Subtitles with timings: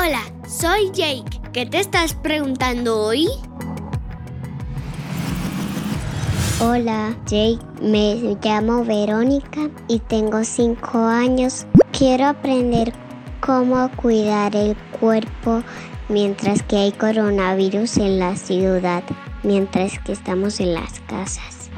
[0.00, 1.40] Hola, soy Jake.
[1.52, 3.26] ¿Qué te estás preguntando hoy?
[6.60, 7.58] Hola, Jake.
[7.82, 11.66] Me llamo Verónica y tengo 5 años.
[11.90, 12.92] Quiero aprender
[13.40, 15.64] cómo cuidar el cuerpo
[16.08, 19.02] mientras que hay coronavirus en la ciudad,
[19.42, 21.70] mientras que estamos en las casas.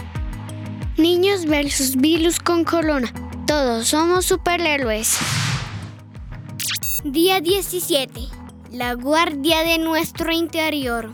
[0.99, 3.11] Niños versus virus con corona.
[3.47, 5.17] Todos somos superhéroes.
[7.05, 8.29] Día 17.
[8.73, 11.09] La guardia de nuestro interior.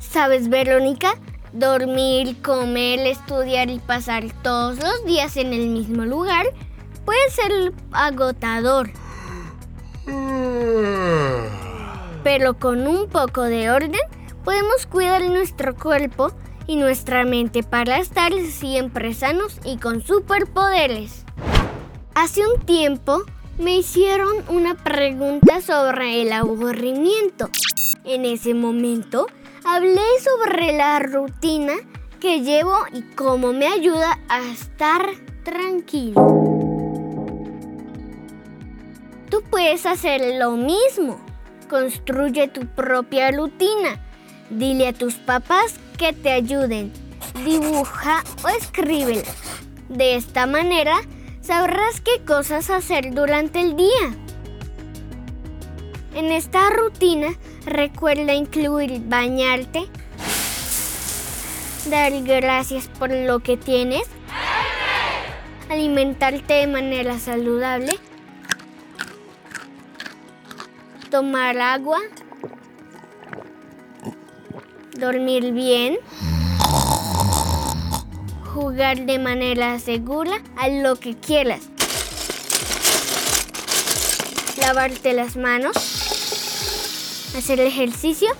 [0.00, 1.14] ¿Sabes, Verónica?
[1.52, 6.46] Dormir, comer, estudiar y pasar todos los días en el mismo lugar
[7.04, 8.90] puede ser agotador.
[12.24, 14.00] Pero con un poco de orden
[14.42, 16.32] podemos cuidar nuestro cuerpo
[16.66, 21.25] y nuestra mente para estar siempre sanos y con superpoderes.
[22.16, 23.24] Hace un tiempo
[23.58, 27.50] me hicieron una pregunta sobre el aburrimiento.
[28.06, 29.26] En ese momento
[29.66, 31.74] hablé sobre la rutina
[32.18, 35.10] que llevo y cómo me ayuda a estar
[35.44, 36.14] tranquilo.
[39.28, 41.20] Tú puedes hacer lo mismo.
[41.68, 44.00] Construye tu propia rutina.
[44.48, 46.94] Dile a tus papás que te ayuden.
[47.44, 49.28] Dibuja o escríbela.
[49.90, 51.02] De esta manera
[51.46, 54.12] sabrás qué cosas hacer durante el día.
[56.14, 57.28] En esta rutina
[57.64, 59.86] recuerda incluir bañarte,
[61.88, 64.08] dar gracias por lo que tienes,
[65.70, 67.96] alimentarte de manera saludable,
[71.10, 72.00] tomar agua,
[74.98, 75.98] dormir bien,
[78.56, 81.60] jugar de manera segura a lo que quieras.
[84.58, 85.76] Lavarte las manos,
[87.36, 88.30] hacer ejercicio.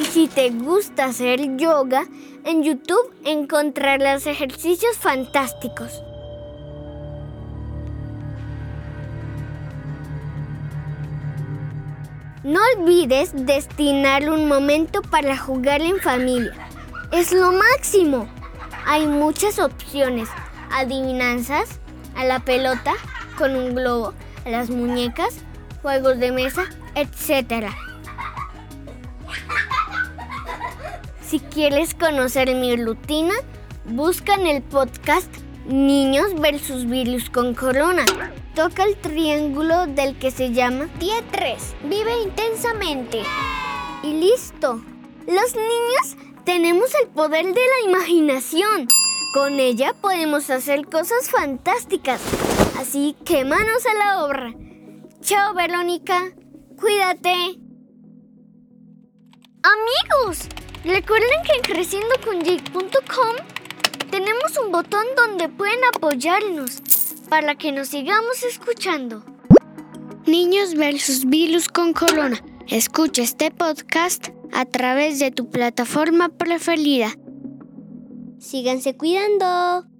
[0.00, 2.06] Y si te gusta hacer yoga,
[2.44, 6.02] en YouTube encontrarás ejercicios fantásticos.
[12.44, 16.61] No olvides destinar un momento para jugar en familia.
[17.12, 18.26] Es lo máximo.
[18.86, 20.30] Hay muchas opciones.
[20.70, 21.78] Adivinanzas,
[22.16, 22.94] a la pelota,
[23.36, 24.14] con un globo,
[24.46, 25.34] a las muñecas,
[25.82, 26.64] juegos de mesa,
[26.94, 27.66] etc.
[31.20, 33.34] Si quieres conocer mi rutina,
[33.84, 35.28] busca en el podcast
[35.66, 38.06] Niños versus Virus con Corona.
[38.54, 41.74] Toca el triángulo del que se llama Día 3.
[41.84, 43.22] Vive intensamente.
[44.02, 44.82] Y listo.
[45.26, 48.88] Los niños tenemos el poder de la imaginación.
[49.34, 52.20] Con ella podemos hacer cosas fantásticas.
[52.78, 54.54] Así que manos a la obra.
[55.20, 56.32] Chao, Verónica.
[56.78, 57.32] Cuídate.
[59.62, 60.48] Amigos,
[60.84, 63.36] recuerden que en creciendoconyake.com
[64.10, 66.82] tenemos un botón donde pueden apoyarnos
[67.28, 69.24] para que nos sigamos escuchando.
[70.26, 72.42] Niños versus virus con corona.
[72.68, 77.08] Escucha este podcast a través de tu plataforma preferida.
[78.38, 79.91] Síganse cuidando.